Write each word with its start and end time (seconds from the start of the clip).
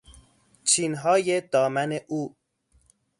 چینهای 0.69 1.41
دامن 1.41 1.99
او 2.07 2.35